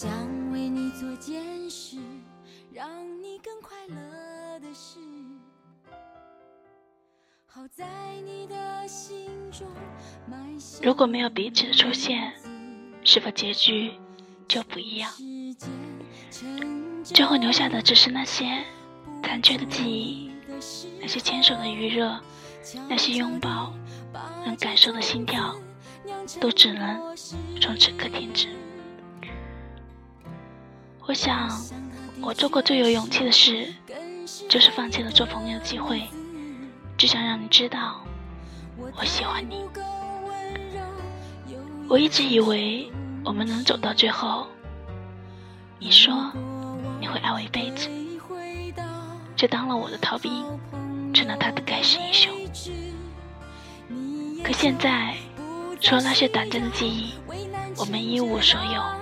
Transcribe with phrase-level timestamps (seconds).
[0.00, 0.08] 想
[0.52, 1.96] 为你做件事，
[2.72, 2.88] 让
[3.20, 5.00] 你更快乐的事。
[7.46, 7.84] 好在
[8.24, 9.66] 你的心中
[10.30, 12.32] 埋下如果没有彼此的出现，
[13.02, 13.90] 是否结局
[14.46, 15.10] 就不一样？
[17.02, 18.64] 最后留下的只是那些
[19.24, 20.30] 残缺的记忆，
[21.00, 22.20] 那些牵手的余热，
[22.88, 23.74] 那些拥抱
[24.46, 25.56] 能感受的心跳，
[26.40, 27.16] 都只能
[27.60, 28.48] 从此刻停止。
[31.08, 31.48] 我想，
[32.20, 33.72] 我做过最有勇气的事，
[34.46, 36.02] 就是放弃了做朋友的机会，
[36.98, 38.02] 只想让你知道，
[38.94, 39.64] 我喜欢你。
[41.88, 42.92] 我一直以为
[43.24, 44.46] 我们能走到最后，
[45.78, 46.30] 你说
[47.00, 47.88] 你会爱我一辈子，
[49.34, 50.44] 就当了我的逃兵，
[51.14, 52.30] 成了他的盖世英雄。
[54.44, 55.16] 可现在，
[55.80, 57.14] 除了那些短暂的记忆，
[57.78, 58.97] 我们一无所有。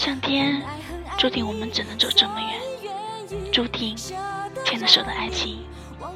[0.00, 0.62] 上天
[1.18, 3.94] 注定我们只能走这么远，注定
[4.64, 5.62] 牵了手的爱情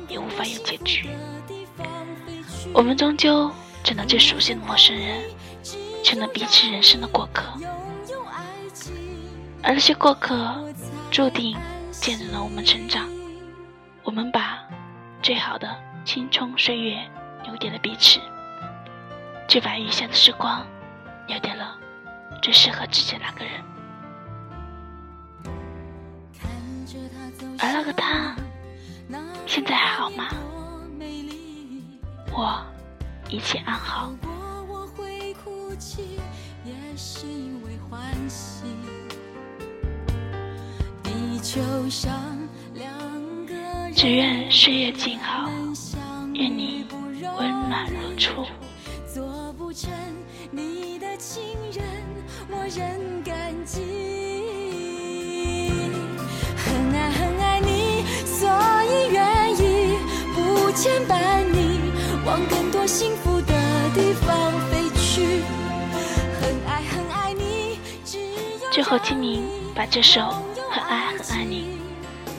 [0.09, 1.07] 也无法有结局。
[2.73, 5.23] 我们终究只能最熟悉的陌生人，
[6.03, 7.45] 成了彼此人生的过客。
[9.63, 10.65] 而那些过客，
[11.11, 11.55] 注定
[11.91, 13.07] 见证了我们成长。
[14.03, 14.61] 我们把
[15.21, 15.77] 最好的
[16.07, 17.07] 青葱岁月
[17.45, 18.19] 留给了彼此，
[19.47, 20.67] 却把余下的时光
[21.27, 21.77] 留给了
[22.41, 23.53] 最适合自己的那个人。
[27.59, 28.37] 而那个他，
[29.47, 30.29] 现在还好吗？
[32.33, 32.65] 我
[33.29, 34.13] 一切安好。
[43.95, 45.49] 只愿岁月静好，
[46.35, 48.45] 愿你温暖如初。
[49.07, 49.91] 做不成
[50.51, 51.85] 你的情人，
[52.49, 54.24] 我仍感激。
[68.75, 70.21] 最后，清明把这首
[70.69, 71.79] 《很爱很爱你》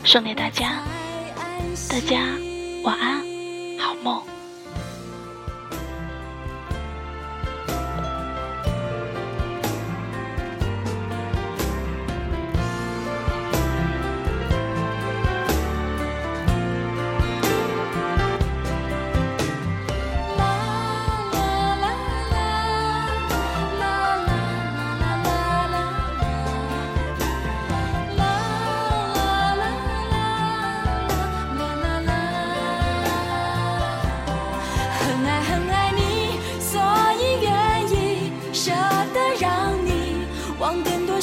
[0.05, 0.83] 送给大家，
[1.89, 2.19] 大家
[2.83, 3.21] 晚安，
[3.79, 4.21] 好梦。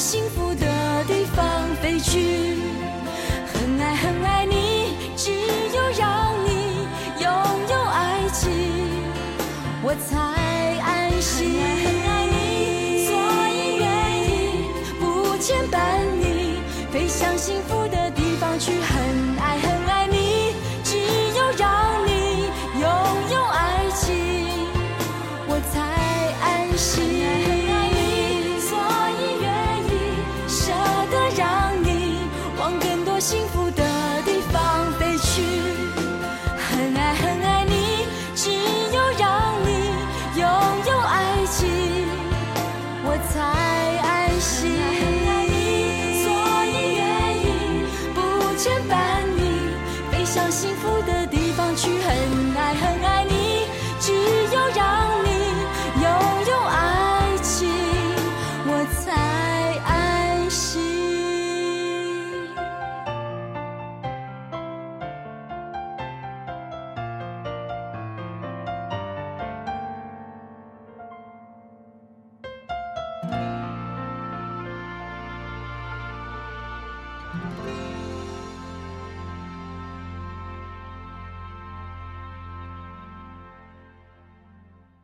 [0.03, 0.65] 幸福的
[1.07, 1.45] 地方
[1.81, 2.57] 飞去，
[3.53, 6.85] 很爱很爱你，只有让你
[7.21, 7.31] 拥
[7.69, 8.51] 有爱情，
[9.81, 10.17] 我才
[10.81, 11.53] 安心。
[11.53, 13.15] 很爱很爱你，所
[13.47, 13.87] 以愿
[14.27, 14.67] 意
[14.99, 16.59] 不牵绊你，
[16.91, 17.82] 飞向幸福
[33.23, 33.81] 幸福的
[34.25, 35.41] 地方飞去
[36.57, 39.69] 很爱很爱你只有让你
[40.37, 40.45] 拥
[40.89, 41.69] 有爱情。
[43.05, 43.39] 我才
[44.03, 44.75] 安心
[46.21, 46.25] 所
[46.65, 47.01] 以愿
[47.39, 48.19] 意不
[48.57, 49.71] 牵绊你
[50.11, 53.63] 飞向幸福的地方去很爱很爱你
[54.01, 54.11] 只
[54.53, 55.12] 有让
[77.33, 77.72] 了。